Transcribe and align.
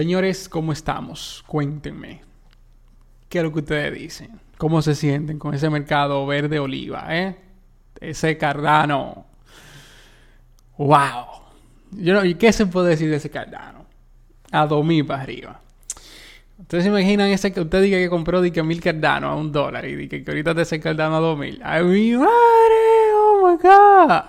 Señores, 0.00 0.48
¿cómo 0.48 0.72
estamos? 0.72 1.44
Cuéntenme. 1.46 2.22
¿Qué 3.28 3.36
es 3.36 3.44
lo 3.44 3.52
que 3.52 3.58
ustedes 3.58 3.92
dicen? 3.92 4.40
¿Cómo 4.56 4.80
se 4.80 4.94
sienten 4.94 5.38
con 5.38 5.52
ese 5.52 5.68
mercado 5.68 6.24
verde 6.24 6.58
oliva, 6.58 7.04
eh? 7.10 7.36
Ese 8.00 8.38
Cardano. 8.38 9.26
¡Wow! 10.78 11.26
Yo 11.90 12.24
¿Y 12.24 12.36
qué 12.36 12.50
se 12.50 12.64
puede 12.64 12.88
decir 12.88 13.10
de 13.10 13.16
ese 13.16 13.28
Cardano? 13.28 13.84
A 14.50 14.66
2000 14.66 15.04
para 15.04 15.22
arriba. 15.22 15.60
Ustedes 16.58 16.84
se 16.84 16.88
imaginan 16.88 17.28
ese 17.28 17.52
que 17.52 17.60
usted 17.60 17.82
diga 17.82 17.98
que 17.98 18.08
compró 18.08 18.40
de 18.40 18.50
que 18.50 18.62
mil 18.62 18.80
Cardano 18.80 19.28
a 19.28 19.34
un 19.34 19.52
dólar 19.52 19.86
y 19.86 20.08
que, 20.08 20.24
que 20.24 20.30
ahorita 20.30 20.54
te 20.54 20.62
ese 20.62 20.80
Cardano 20.80 21.16
a 21.16 21.20
2000. 21.20 21.60
¡Ay, 21.62 21.84
mi 21.84 22.12
madre! 22.12 22.30
¡Oh 23.16 23.50
my 23.50 23.58
god! 23.62 24.22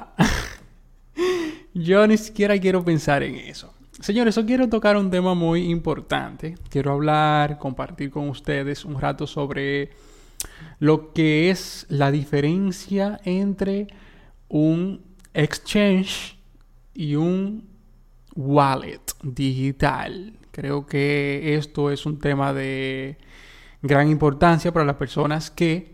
Yo 1.74 2.06
ni 2.08 2.18
siquiera 2.18 2.60
quiero 2.60 2.84
pensar 2.84 3.24
en 3.24 3.36
eso. 3.36 3.74
Señores, 4.02 4.36
hoy 4.36 4.46
quiero 4.48 4.68
tocar 4.68 4.98
un 4.98 5.12
tema 5.12 5.36
muy 5.36 5.70
importante. 5.70 6.58
Quiero 6.72 6.94
hablar, 6.94 7.60
compartir 7.60 8.10
con 8.10 8.30
ustedes 8.30 8.84
un 8.84 9.00
rato 9.00 9.28
sobre 9.28 9.92
lo 10.80 11.14
que 11.14 11.52
es 11.52 11.86
la 11.88 12.10
diferencia 12.10 13.22
entre 13.26 13.86
un 14.50 15.04
exchange 15.36 16.36
y 16.96 17.14
un 17.14 17.70
wallet 18.36 19.04
digital. 19.22 20.34
Creo 20.50 20.88
que 20.88 21.54
esto 21.56 21.92
es 21.92 22.04
un 22.08 22.18
tema 22.18 22.54
de 22.54 23.20
gran 23.84 24.10
importancia 24.10 24.74
para 24.74 24.84
las 24.84 24.96
personas 24.96 25.52
que 25.52 25.94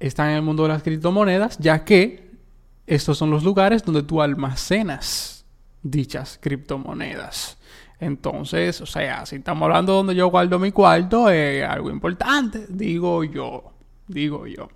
están 0.00 0.30
en 0.30 0.36
el 0.36 0.42
mundo 0.42 0.62
de 0.62 0.70
las 0.70 0.82
criptomonedas, 0.82 1.58
ya 1.58 1.84
que 1.84 2.30
estos 2.86 3.18
son 3.18 3.30
los 3.30 3.44
lugares 3.44 3.84
donde 3.84 4.02
tú 4.02 4.22
almacenas 4.22 5.35
dichas 5.90 6.38
criptomonedas. 6.40 7.58
Entonces, 7.98 8.80
o 8.80 8.86
sea, 8.86 9.24
si 9.24 9.36
estamos 9.36 9.64
hablando 9.66 9.94
donde 9.94 10.14
yo 10.14 10.28
guardo 10.28 10.58
mi 10.58 10.70
cuarto, 10.70 11.30
es 11.30 11.64
algo 11.64 11.90
importante, 11.90 12.66
digo 12.68 13.24
yo, 13.24 13.72
digo 14.06 14.46
yo. 14.46 14.68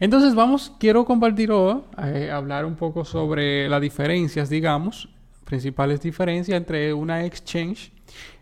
Entonces, 0.00 0.34
vamos, 0.34 0.72
quiero 0.80 1.04
compartir 1.04 1.52
hoy, 1.52 1.82
eh, 2.02 2.30
hablar 2.30 2.64
un 2.64 2.76
poco 2.76 3.04
sobre 3.04 3.68
las 3.68 3.82
diferencias, 3.82 4.48
digamos, 4.48 5.08
principales 5.44 6.00
diferencias 6.00 6.56
entre 6.56 6.94
una 6.94 7.24
exchange 7.24 7.92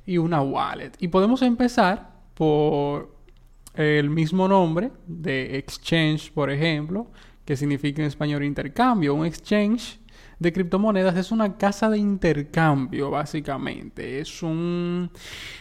y 0.06 0.18
una 0.18 0.40
wallet. 0.40 0.92
Y 1.00 1.08
podemos 1.08 1.42
empezar 1.42 2.12
por 2.34 3.12
el 3.74 4.08
mismo 4.08 4.46
nombre 4.46 4.92
de 5.06 5.58
exchange, 5.58 6.30
por 6.32 6.50
ejemplo, 6.50 7.08
que 7.44 7.56
significa 7.56 8.02
en 8.02 8.08
español 8.08 8.44
intercambio. 8.44 9.14
Un 9.14 9.26
exchange 9.26 9.98
de 10.42 10.52
criptomonedas 10.52 11.16
es 11.16 11.32
una 11.32 11.56
casa 11.56 11.88
de 11.88 11.98
intercambio, 11.98 13.10
básicamente. 13.10 14.20
Es 14.20 14.42
un, 14.42 15.10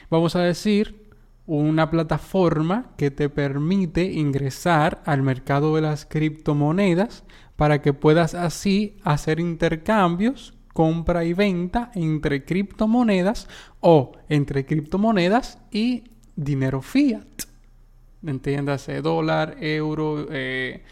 vamos 0.09 0.35
a 0.35 0.41
decir, 0.41 1.09
una 1.45 1.89
plataforma 1.89 2.91
que 2.97 3.11
te 3.11 3.29
permite 3.29 4.03
ingresar 4.03 5.01
al 5.05 5.21
mercado 5.21 5.75
de 5.75 5.81
las 5.81 6.05
criptomonedas 6.05 7.23
para 7.55 7.81
que 7.81 7.93
puedas 7.93 8.33
así 8.33 8.97
hacer 9.03 9.39
intercambios, 9.39 10.53
compra 10.73 11.25
y 11.25 11.33
venta 11.33 11.91
entre 11.95 12.45
criptomonedas 12.45 13.47
o 13.81 14.13
entre 14.29 14.65
criptomonedas 14.65 15.59
y 15.71 16.05
dinero 16.35 16.81
fiat. 16.81 17.43
Entiéndase, 18.25 19.01
dólar, 19.01 19.57
euro, 19.59 20.27
eh, 20.29 20.83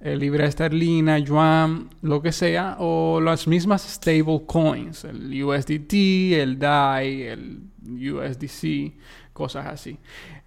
el 0.00 0.18
libra 0.18 0.46
esterlina, 0.46 1.18
yuan, 1.18 1.88
lo 2.02 2.20
que 2.20 2.32
sea, 2.32 2.76
o 2.78 3.20
las 3.20 3.46
mismas 3.46 3.82
stable 3.82 4.42
coins, 4.46 5.04
el 5.04 5.42
USDT, 5.42 5.92
el 6.34 6.58
DAI, 6.58 7.22
el 7.22 7.62
USDC, 7.82 8.94
cosas 9.32 9.66
así. 9.66 9.98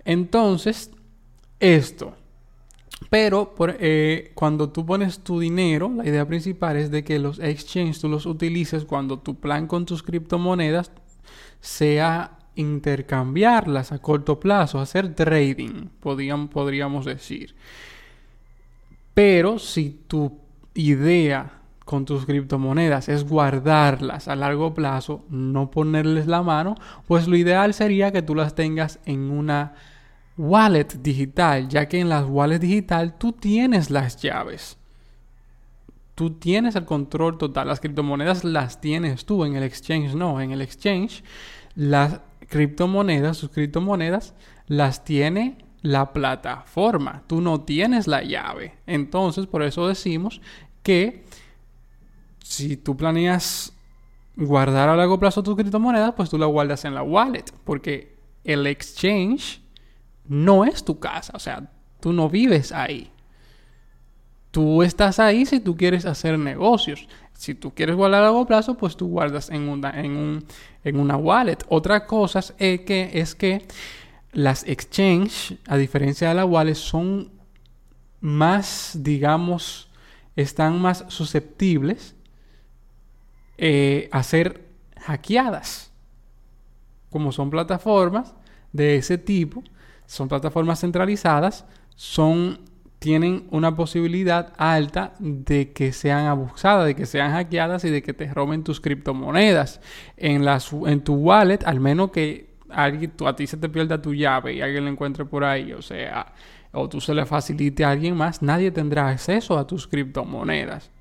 Entonces, 0.06 0.92
esto. 1.60 2.16
Pero 3.10 3.54
eh, 3.80 4.32
cuando 4.34 4.70
tú 4.70 4.86
pones 4.86 5.20
tu 5.20 5.40
dinero, 5.40 5.92
la 5.96 6.08
idea 6.08 6.28
principal 6.28 6.78
es 6.78 6.92
de 6.92 7.04
que 7.04 7.20
los 7.20 7.40
exchanges 7.40 8.00
tú 8.00 8.10
los 8.10 8.26
utilices 8.26 8.86
cuando 8.86 9.20
tu 9.20 9.40
plan 9.40 9.68
con 9.68 9.86
tus 9.86 10.04
criptomonedas 10.04 10.92
sea 11.60 12.40
intercambiarlas 12.56 13.92
a 13.92 14.00
corto 14.00 14.40
plazo, 14.40 14.80
hacer 14.80 15.14
trading, 15.14 15.90
podríamos 16.00 17.06
decir. 17.06 17.56
Pero 19.18 19.58
si 19.58 19.90
tu 20.08 20.42
idea 20.76 21.62
con 21.86 22.06
tus 22.06 22.28
criptomonedas 22.28 23.10
es 23.10 23.28
guardarlas 23.28 24.28
a 24.28 24.36
largo 24.36 24.76
plazo, 24.76 25.26
no 25.32 25.72
ponerles 25.72 26.28
la 26.28 26.44
mano, 26.44 26.76
pues 27.08 27.28
lo 27.28 27.36
ideal 27.36 27.74
sería 27.74 28.12
que 28.12 28.22
tú 28.22 28.36
las 28.36 28.54
tengas 28.54 29.00
en 29.06 29.32
una 29.32 29.74
wallet 30.38 31.02
digital, 31.02 31.68
ya 31.68 31.88
que 31.88 32.00
en 32.00 32.10
las 32.10 32.28
wallets 32.30 32.62
digital 32.62 33.18
tú 33.18 33.32
tienes 33.32 33.90
las 33.90 34.22
llaves. 34.22 34.78
Tú 36.14 36.36
tienes 36.36 36.76
el 36.76 36.86
control 36.86 37.40
total. 37.40 37.70
Las 37.70 37.80
criptomonedas 37.80 38.44
las 38.44 38.80
tienes 38.82 39.26
tú, 39.26 39.46
en 39.46 39.56
el 39.56 39.64
exchange 39.64 40.14
no. 40.14 40.40
En 40.42 40.52
el 40.52 40.62
exchange 40.62 41.24
las 41.74 42.22
criptomonedas, 42.48 43.36
sus 43.36 43.50
criptomonedas 43.50 44.36
las 44.68 45.04
tiene 45.04 45.58
la 45.88 46.12
plataforma. 46.12 47.24
Tú 47.28 47.40
no 47.40 47.62
tienes 47.62 48.08
la 48.08 48.22
llave. 48.22 48.76
Entonces, 48.86 49.48
por 49.48 49.64
eso 49.64 49.88
decimos 49.88 50.42
que 50.84 51.24
si 52.44 52.76
tú 52.76 52.98
planeas 52.98 53.74
guardar 54.36 54.90
a 54.90 54.96
largo 54.96 55.18
plazo 55.18 55.44
tu 55.44 55.56
criptomoneda, 55.56 56.14
pues 56.14 56.30
tú 56.30 56.38
la 56.38 56.46
guardas 56.46 56.84
en 56.84 56.94
la 56.94 57.04
wallet. 57.04 57.46
Porque 57.64 58.16
el 58.44 58.68
exchange 58.68 59.62
no 60.26 60.66
es 60.66 60.84
tu 60.84 61.00
casa. 61.00 61.32
O 61.36 61.40
sea, 61.40 61.72
tú 62.02 62.12
no 62.12 62.30
vives 62.30 62.74
ahí. 62.74 63.10
Tú 64.52 64.84
estás 64.84 65.20
ahí 65.20 65.46
si 65.46 65.62
tú 65.62 65.78
quieres 65.78 66.06
hacer 66.06 66.38
negocios. 66.38 67.08
Si 67.34 67.56
tú 67.56 67.74
quieres 67.74 67.96
guardar 67.96 68.24
a 68.24 68.26
largo 68.26 68.46
plazo, 68.46 68.76
pues 68.76 68.98
tú 68.98 69.08
guardas 69.08 69.50
en 69.52 69.70
una, 69.70 69.92
en 69.92 70.18
un, 70.18 70.46
en 70.84 71.00
una 71.00 71.16
wallet. 71.16 71.60
Otra 71.70 72.06
cosa 72.06 72.40
es 72.40 72.82
que, 72.82 73.12
es 73.14 73.36
que 73.36 73.66
las 74.32 74.68
exchange, 74.68 75.58
a 75.68 75.78
diferencia 75.78 76.30
de 76.30 76.36
las 76.36 76.46
wallets, 76.46 76.80
son 76.80 77.32
más, 78.20 78.98
digamos, 79.00 79.90
están 80.36 80.80
más 80.82 81.06
susceptibles 81.08 82.16
eh, 83.58 84.10
a 84.12 84.24
ser 84.24 84.68
hackeadas. 85.02 85.92
Como 87.10 87.32
son 87.32 87.50
plataformas 87.50 88.36
de 88.74 88.98
ese 88.98 89.18
tipo, 89.18 89.64
son 90.06 90.28
plataformas 90.28 90.82
centralizadas, 90.82 91.66
son 91.96 92.60
tienen 93.00 93.48
una 93.52 93.76
posibilidad 93.76 94.54
alta 94.58 95.14
de 95.20 95.72
que 95.72 95.92
sean 95.94 96.26
abusadas, 96.26 96.88
de 96.88 96.96
que 96.96 97.06
sean 97.06 97.32
hackeadas 97.32 97.84
y 97.86 97.90
de 97.90 98.02
que 98.02 98.14
te 98.14 98.34
roben 98.34 98.64
tus 98.64 98.82
criptomonedas. 98.82 99.82
En, 100.18 100.44
las, 100.44 100.74
en 100.74 101.02
tu 101.04 101.14
wallet, 101.16 101.60
al 101.66 101.80
menos 101.80 102.12
que 102.12 102.57
alguien, 102.70 103.14
a 103.26 103.36
ti 103.36 103.48
se 103.48 103.58
te 103.58 103.70
pierda 103.70 104.02
tu 104.02 104.14
llave 104.14 104.54
y 104.54 104.62
alguien 104.62 104.86
la 104.86 104.92
encuentre 104.92 105.26
por 105.26 105.44
ahí, 105.44 105.74
o 105.74 105.82
sea, 105.82 106.34
o 106.72 106.88
tú 106.90 107.02
se 107.02 107.14
le 107.14 107.26
facilite 107.26 107.84
a 107.84 107.92
alguien 107.92 108.16
más, 108.16 108.42
nadie 108.42 108.72
tendrá 108.72 109.10
acceso 109.10 109.58
a 109.58 109.66
tus 109.66 109.88
criptomonedas. 109.88 110.92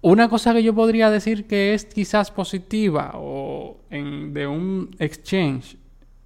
Una 0.00 0.28
cosa 0.28 0.52
que 0.52 0.62
yo 0.62 0.74
podría 0.74 1.10
decir 1.10 1.46
que 1.46 1.74
es 1.74 1.84
quizás 1.84 2.30
positiva 2.30 3.12
o 3.14 3.80
en, 3.88 4.34
de 4.34 4.46
un 4.46 4.90
exchange 4.98 5.76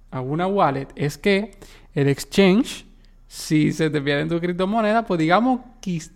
a 0.09 0.21
una 0.21 0.47
wallet 0.47 0.87
es 0.95 1.17
que 1.17 1.51
el 1.93 2.07
exchange, 2.07 2.85
si 3.27 3.71
se 3.71 3.89
te 3.89 4.01
pierden 4.01 4.29
tu 4.29 4.39
criptomoneda, 4.39 5.05
pues 5.05 5.19
digamos, 5.19 5.61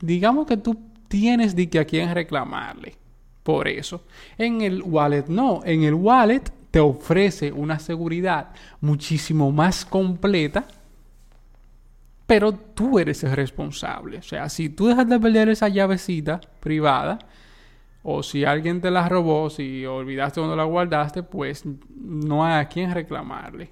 digamos 0.02 0.48
que 0.48 0.58
tú 0.58 0.76
tienes 1.08 1.56
de 1.56 1.70
que 1.70 1.80
a 1.80 1.86
quién 1.86 2.14
reclamarle 2.14 2.96
por 3.44 3.68
eso. 3.68 4.06
En 4.38 4.62
el 4.62 4.82
wallet 4.82 5.26
no, 5.28 5.62
en 5.64 5.84
el 5.84 5.94
wallet 5.94 6.52
te 6.72 6.80
ofrece 6.80 7.52
una 7.52 7.80
seguridad 7.80 8.52
muchísimo 8.80 9.52
más 9.52 9.86
completa, 9.86 10.66
pero 12.26 12.54
tú 12.54 12.98
eres 12.98 13.24
el 13.24 13.34
responsable. 13.34 14.20
O 14.20 14.24
sea, 14.24 14.48
si 14.48 14.70
tú 14.70 14.88
dejas 14.88 15.08
de 15.08 15.20
perder 15.20 15.50
esa 15.50 15.68
llavecita 15.68 16.40
privada, 16.62 17.20
o 18.04 18.24
si 18.24 18.46
alguien 18.46 18.82
te 18.82 18.90
la 18.90 19.08
robó, 19.08 19.50
si 19.50 19.86
olvidaste 19.86 20.40
dónde 20.40 20.56
la 20.56 20.64
guardaste, 20.64 21.24
pues 21.24 21.64
no 21.94 22.44
hay 22.44 22.62
a 22.62 22.68
quien 22.68 22.94
reclamarle. 22.94 23.70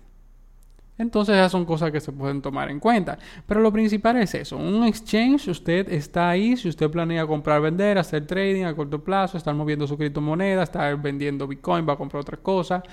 Entonces 0.99 1.35
esas 1.35 1.51
son 1.51 1.65
cosas 1.65 1.91
que 1.91 1.99
se 1.99 2.11
pueden 2.11 2.41
tomar 2.41 2.69
en 2.69 2.79
cuenta. 2.79 3.17
Pero 3.47 3.61
lo 3.61 3.71
principal 3.71 4.17
es 4.17 4.35
eso. 4.35 4.57
Un 4.57 4.83
exchange, 4.83 5.47
usted 5.47 5.91
está 5.91 6.29
ahí, 6.29 6.55
si 6.57 6.69
usted 6.69 6.91
planea 6.91 7.25
comprar, 7.25 7.61
vender, 7.61 7.97
hacer 7.97 8.27
trading 8.27 8.65
a 8.65 8.75
corto 8.75 9.03
plazo, 9.03 9.37
estar 9.37 9.55
moviendo 9.55 9.87
su 9.87 9.97
criptomoneda, 9.97 10.61
estar 10.61 11.01
vendiendo 11.01 11.47
Bitcoin, 11.47 11.87
va 11.87 11.93
a 11.93 11.97
comprar 11.97 12.21
otra 12.21 12.37
cosa. 12.37 12.83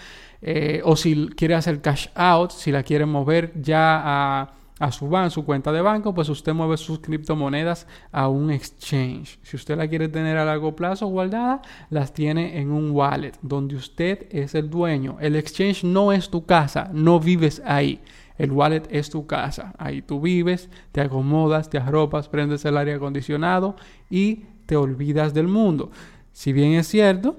Eh, 0.40 0.80
o 0.84 0.96
si 0.96 1.28
quiere 1.36 1.54
hacer 1.54 1.82
cash 1.82 2.06
out, 2.14 2.52
si 2.52 2.70
la 2.70 2.82
quiere 2.82 3.06
mover 3.06 3.52
ya 3.60 4.00
a 4.04 4.52
a 4.78 4.92
su, 4.92 5.08
banco, 5.08 5.30
su 5.30 5.44
cuenta 5.44 5.72
de 5.72 5.80
banco, 5.80 6.12
pues 6.12 6.28
usted 6.28 6.52
mueve 6.52 6.76
sus 6.76 6.98
criptomonedas 6.98 7.86
a 8.12 8.28
un 8.28 8.50
exchange. 8.50 9.38
Si 9.42 9.56
usted 9.56 9.76
la 9.76 9.88
quiere 9.88 10.08
tener 10.08 10.36
a 10.36 10.44
largo 10.44 10.76
plazo 10.76 11.06
guardada, 11.06 11.62
las 11.88 12.12
tiene 12.12 12.58
en 12.58 12.70
un 12.70 12.90
wallet 12.90 13.32
donde 13.40 13.76
usted 13.76 14.26
es 14.30 14.54
el 14.54 14.68
dueño. 14.68 15.16
El 15.20 15.36
exchange 15.36 15.84
no 15.84 16.12
es 16.12 16.28
tu 16.28 16.44
casa, 16.44 16.90
no 16.92 17.18
vives 17.18 17.62
ahí. 17.64 18.02
El 18.36 18.52
wallet 18.52 18.82
es 18.90 19.08
tu 19.08 19.26
casa. 19.26 19.74
Ahí 19.78 20.02
tú 20.02 20.20
vives, 20.20 20.68
te 20.92 21.00
acomodas, 21.00 21.70
te 21.70 21.78
arropas, 21.78 22.28
prendes 22.28 22.64
el 22.66 22.76
aire 22.76 22.94
acondicionado 22.94 23.76
y 24.10 24.44
te 24.66 24.76
olvidas 24.76 25.32
del 25.32 25.48
mundo. 25.48 25.90
Si 26.32 26.52
bien 26.52 26.72
es 26.72 26.86
cierto, 26.86 27.36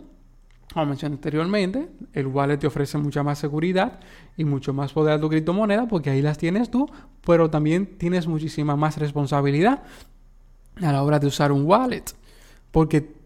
como 0.78 0.90
mencioné 0.90 1.16
anteriormente, 1.16 1.90
el 2.14 2.28
wallet 2.28 2.58
te 2.58 2.68
ofrece 2.68 3.00
mucha 3.00 3.24
más 3.24 3.40
seguridad 3.40 4.00
y 4.38 4.46
mucho 4.46 4.74
más 4.74 4.94
poder 4.94 5.14
a 5.14 5.20
tu 5.20 5.28
criptomoneda 5.28 5.88
porque 5.88 6.12
ahí 6.12 6.22
las 6.22 6.38
tienes 6.38 6.70
tú, 6.70 6.88
pero 7.26 7.50
también 7.50 7.98
tienes 7.98 8.28
muchísima 8.28 8.76
más 8.76 8.98
responsabilidad 8.98 9.82
a 10.80 10.92
la 10.92 11.02
hora 11.02 11.18
de 11.18 11.26
usar 11.26 11.52
un 11.52 11.66
wallet. 11.66 12.04
Porque 12.70 13.18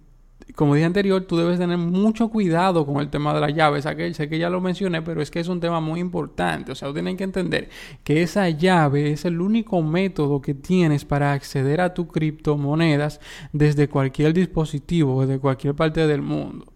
como 0.56 0.76
dije 0.76 0.86
anterior, 0.86 1.22
tú 1.24 1.36
debes 1.36 1.60
tener 1.60 1.78
mucho 1.78 2.30
cuidado 2.30 2.86
con 2.86 3.02
el 3.02 3.10
tema 3.10 3.34
de 3.34 3.42
las 3.42 3.54
llaves. 3.54 3.84
sé 4.16 4.30
que 4.30 4.40
ya 4.40 4.50
lo 4.50 4.62
mencioné, 4.62 5.02
pero 5.02 5.22
es 5.22 5.30
que 5.30 5.42
es 5.42 5.50
un 5.50 5.60
tema 5.60 5.82
muy 5.82 6.00
importante. 6.00 6.72
O 6.72 6.76
sea, 6.76 6.94
tienen 6.94 7.18
que 7.18 7.26
entender 7.26 7.70
que 8.04 8.22
esa 8.22 8.50
llave 8.50 9.12
es 9.12 9.26
el 9.26 9.42
único 9.42 9.82
método 9.82 10.42
que 10.42 10.54
tienes 10.54 11.04
para 11.04 11.34
acceder 11.34 11.82
a 11.82 11.94
tus 11.94 12.08
criptomonedas 12.08 13.20
desde 13.52 13.88
cualquier 13.88 14.34
dispositivo, 14.34 15.26
desde 15.26 15.40
cualquier 15.40 15.76
parte 15.76 16.08
del 16.08 16.22
mundo. 16.22 16.71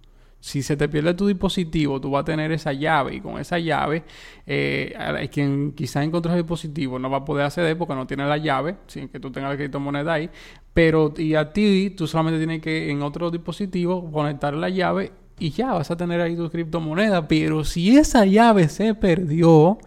Si 0.46 0.62
se 0.62 0.78
te 0.78 0.88
pierde 0.88 1.16
tu 1.16 1.26
dispositivo, 1.26 2.00
tú 2.00 2.12
vas 2.12 2.22
a 2.22 2.26
tener 2.26 2.52
esa 2.52 2.72
llave 2.72 3.16
y 3.16 3.20
con 3.20 3.40
esa 3.40 3.58
llave, 3.58 4.04
eh, 4.46 5.28
quien 5.34 5.72
quizá 5.72 6.04
encontró 6.04 6.34
el 6.34 6.38
dispositivo 6.38 7.00
no 7.00 7.10
va 7.10 7.18
a 7.18 7.26
poder 7.26 7.48
acceder 7.48 7.76
porque 7.76 7.96
no 7.96 8.06
tiene 8.06 8.28
la 8.28 8.38
llave, 8.38 8.76
sin 8.86 9.08
que 9.08 9.20
tú 9.20 9.32
tengas 9.32 9.50
la 9.50 9.58
criptomoneda 9.58 10.14
ahí. 10.14 10.30
Pero 10.72 11.12
y 11.18 11.34
a 11.34 11.52
ti, 11.52 11.96
tú 11.98 12.06
solamente 12.06 12.38
tienes 12.38 12.62
que 12.62 12.92
en 12.92 13.02
otro 13.02 13.32
dispositivo 13.32 14.12
conectar 14.12 14.54
la 14.54 14.70
llave 14.70 15.14
y 15.40 15.50
ya 15.50 15.74
vas 15.74 15.90
a 15.90 15.98
tener 15.98 16.22
ahí 16.22 16.36
tu 16.36 16.48
criptomoneda. 16.52 17.28
Pero 17.28 17.64
si 17.64 17.98
esa 17.98 18.24
llave 18.24 18.70
se 18.70 18.94
perdió, 18.94 19.80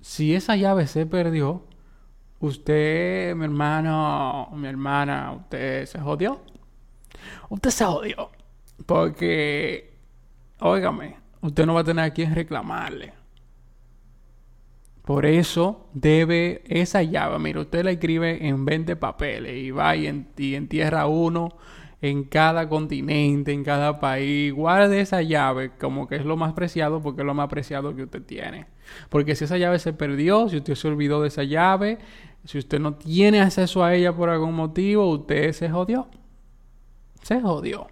si 0.00 0.34
esa 0.34 0.56
llave 0.56 0.86
se 0.86 1.04
perdió, 1.04 1.66
usted, 2.38 3.36
mi 3.36 3.44
hermano, 3.44 4.48
mi 4.56 4.66
hermana, 4.66 5.32
usted 5.32 5.84
se 5.84 6.00
jodió 6.00 6.40
usted 7.48 7.70
se 7.70 7.84
odió. 7.84 8.30
Porque, 8.86 9.92
óigame, 10.60 11.16
usted 11.40 11.66
no 11.66 11.74
va 11.74 11.80
a 11.80 11.84
tener 11.84 12.04
a 12.04 12.10
quien 12.10 12.34
reclamarle. 12.34 13.12
Por 15.04 15.26
eso 15.26 15.88
debe 15.92 16.62
esa 16.68 17.02
llave, 17.02 17.38
mire, 17.38 17.60
usted 17.60 17.84
la 17.84 17.90
escribe 17.90 18.46
en 18.46 18.64
20 18.64 18.96
papeles 18.96 19.56
y 19.56 19.70
va 19.70 19.96
y, 19.96 20.06
entierra 20.06 21.06
uno 21.06 21.56
en 22.00 22.24
cada 22.24 22.68
continente, 22.68 23.52
en 23.52 23.64
cada 23.64 23.98
país. 23.98 24.52
Guarde 24.52 25.00
esa 25.00 25.20
llave 25.22 25.72
como 25.80 26.06
que 26.06 26.16
es 26.16 26.24
lo 26.24 26.36
más 26.36 26.52
preciado 26.52 27.02
porque 27.02 27.22
es 27.22 27.26
lo 27.26 27.34
más 27.34 27.48
preciado 27.48 27.96
que 27.96 28.04
usted 28.04 28.22
tiene. 28.22 28.66
Porque 29.08 29.34
si 29.34 29.44
esa 29.44 29.58
llave 29.58 29.78
se 29.78 29.92
perdió, 29.92 30.48
si 30.48 30.58
usted 30.58 30.76
se 30.76 30.86
olvidó 30.88 31.22
de 31.22 31.28
esa 31.28 31.42
llave, 31.42 31.98
si 32.44 32.58
usted 32.58 32.78
no 32.78 32.94
tiene 32.94 33.40
acceso 33.40 33.82
a 33.82 33.94
ella 33.94 34.14
por 34.14 34.28
algún 34.28 34.54
motivo, 34.54 35.10
usted 35.10 35.52
se 35.52 35.68
jodió 35.68 36.08
se 37.22 37.40
jodió. 37.40 37.86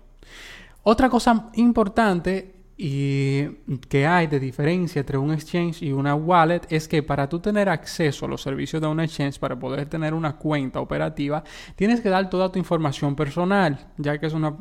Otra 0.82 1.08
cosa 1.08 1.50
importante 1.54 2.57
y 2.80 3.44
que 3.88 4.06
hay 4.06 4.28
de 4.28 4.38
diferencia 4.38 5.00
entre 5.00 5.18
un 5.18 5.32
exchange 5.32 5.82
y 5.82 5.90
una 5.90 6.14
wallet 6.14 6.60
es 6.70 6.86
que 6.86 7.02
para 7.02 7.28
tú 7.28 7.40
tener 7.40 7.68
acceso 7.68 8.24
a 8.24 8.28
los 8.28 8.40
servicios 8.40 8.80
de 8.80 8.86
un 8.86 9.00
exchange, 9.00 9.40
para 9.40 9.58
poder 9.58 9.86
tener 9.86 10.14
una 10.14 10.36
cuenta 10.36 10.78
operativa, 10.78 11.42
tienes 11.74 12.00
que 12.00 12.08
dar 12.08 12.30
toda 12.30 12.52
tu 12.52 12.60
información 12.60 13.16
personal, 13.16 13.88
ya 13.96 14.16
que 14.18 14.26
es 14.26 14.32
una, 14.32 14.56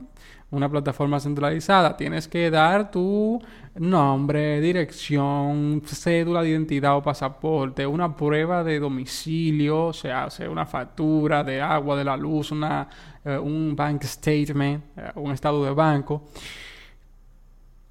una 0.49 0.67
plataforma 0.67 1.19
centralizada. 1.19 1.95
Tienes 1.95 2.27
que 2.27 2.49
dar 2.49 2.89
tu 2.89 3.39
nombre, 3.75 4.61
dirección, 4.61 5.83
cédula 5.85 6.41
de 6.41 6.49
identidad 6.49 6.97
o 6.97 7.03
pasaporte, 7.03 7.85
una 7.85 8.15
prueba 8.15 8.63
de 8.63 8.79
domicilio, 8.79 9.85
o 9.85 9.93
sea, 9.93 10.27
una 10.49 10.65
factura 10.65 11.43
de 11.43 11.61
agua, 11.61 11.95
de 11.95 12.03
la 12.03 12.17
luz, 12.17 12.51
una, 12.51 12.89
eh, 13.23 13.37
un 13.37 13.75
bank 13.75 14.01
statement, 14.05 14.83
eh, 14.97 15.11
un 15.13 15.33
estado 15.33 15.63
de 15.63 15.71
banco. 15.71 16.23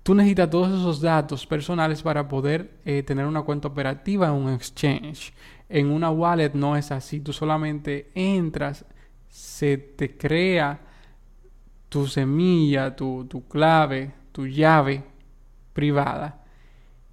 Tú 0.07 0.15
necesitas 0.15 0.49
todos 0.49 0.69
esos 0.69 1.01
datos 1.01 1.45
personales 1.49 2.01
para 2.01 2.29
poder 2.29 2.79
eh, 2.85 3.03
tener 3.03 3.27
una 3.27 3.43
cuenta 3.43 3.67
operativa 3.67 4.29
en 4.29 4.35
un 4.35 4.53
exchange. 4.53 5.35
En 5.69 5.89
una 5.89 6.13
wallet 6.13 6.53
no 6.55 6.77
es 6.77 6.93
así. 6.93 7.19
Tú 7.19 7.33
solamente 7.33 8.13
entras, 8.15 8.85
se 9.29 9.77
te 9.77 10.17
crea 10.17 10.79
tu 11.89 12.07
semilla, 12.07 12.95
tu, 12.95 13.25
tu 13.25 13.49
clave, 13.49 14.13
tu 14.31 14.47
llave 14.47 15.03
privada 15.73 16.41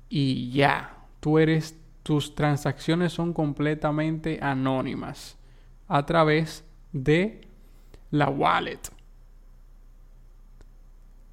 y 0.07 0.51
ya. 0.51 0.95
Tú 1.19 1.39
eres, 1.39 1.75
tus 2.03 2.35
transacciones 2.35 3.11
son 3.11 3.33
completamente 3.33 4.37
anónimas 4.39 5.35
a 5.87 6.05
través 6.05 6.63
de 6.91 7.41
la 8.11 8.29
wallet. 8.29 8.81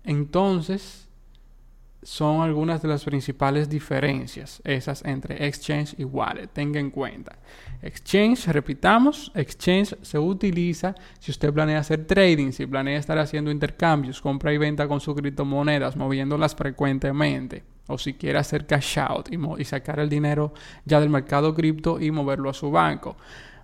Entonces, 0.04 1.09
son 2.02 2.40
algunas 2.40 2.80
de 2.80 2.88
las 2.88 3.04
principales 3.04 3.68
diferencias, 3.68 4.62
esas 4.64 5.04
entre 5.04 5.46
exchange 5.46 5.94
y 5.98 6.04
wallet. 6.04 6.48
Tenga 6.48 6.80
en 6.80 6.90
cuenta. 6.90 7.38
Exchange, 7.82 8.46
repitamos, 8.48 9.30
exchange 9.34 9.96
se 10.02 10.18
utiliza 10.18 10.94
si 11.18 11.30
usted 11.30 11.52
planea 11.52 11.80
hacer 11.80 12.06
trading, 12.06 12.52
si 12.52 12.66
planea 12.66 12.98
estar 12.98 13.18
haciendo 13.18 13.50
intercambios, 13.50 14.20
compra 14.20 14.52
y 14.52 14.58
venta 14.58 14.88
con 14.88 15.00
sus 15.00 15.14
criptomonedas, 15.14 15.96
moviéndolas 15.96 16.54
frecuentemente. 16.54 17.64
O 17.86 17.98
si 17.98 18.14
quiere 18.14 18.38
hacer 18.38 18.66
cash 18.66 18.98
out 18.98 19.28
y, 19.32 19.38
y 19.60 19.64
sacar 19.64 19.98
el 19.98 20.08
dinero 20.08 20.54
ya 20.84 21.00
del 21.00 21.10
mercado 21.10 21.54
cripto 21.54 22.00
y 22.00 22.10
moverlo 22.10 22.48
a 22.48 22.54
su 22.54 22.70
banco. 22.70 23.16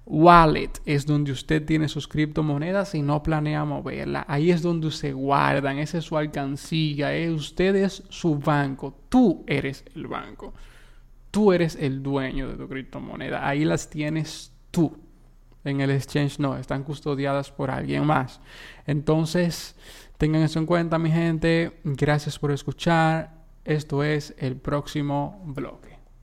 Wallet 0.08 0.70
es 0.84 1.04
donde 1.04 1.32
usted 1.32 1.64
tiene 1.64 1.88
sus 1.88 2.06
criptomonedas 2.06 2.94
y 2.94 3.02
no 3.02 3.24
planea 3.24 3.64
moverla. 3.64 4.24
Ahí 4.28 4.52
es 4.52 4.62
donde 4.62 4.92
se 4.92 5.12
guardan, 5.12 5.78
esa 5.78 5.98
es 5.98 6.04
su 6.04 6.16
alcancía, 6.16 7.10
usted 7.32 7.74
es 7.74 8.04
su 8.08 8.38
banco, 8.38 8.96
tú 9.08 9.44
eres 9.48 9.84
el 9.96 10.06
banco, 10.06 10.54
tú 11.32 11.52
eres 11.52 11.74
el 11.74 12.04
dueño 12.04 12.48
de 12.48 12.56
tu 12.56 12.68
criptomoneda, 12.68 13.46
ahí 13.46 13.64
las 13.64 13.90
tienes 13.90 14.52
tú. 14.70 14.96
En 15.64 15.80
el 15.80 15.90
exchange 15.90 16.38
no, 16.38 16.56
están 16.56 16.84
custodiadas 16.84 17.50
por 17.50 17.72
alguien 17.72 18.06
más. 18.06 18.40
Entonces, 18.86 19.74
tengan 20.16 20.42
eso 20.42 20.60
en 20.60 20.66
cuenta, 20.66 20.96
mi 20.96 21.10
gente. 21.10 21.80
Gracias 21.82 22.38
por 22.38 22.52
escuchar. 22.52 23.34
Esto 23.64 24.04
es 24.04 24.32
el 24.38 24.54
próximo 24.54 25.42
bloque. 25.44 25.95